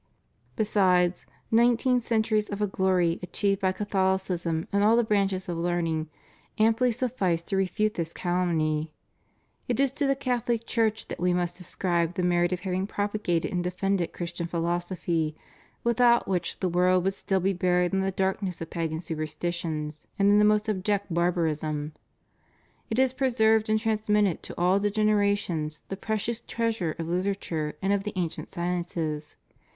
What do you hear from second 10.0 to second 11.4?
the Catholic Church that we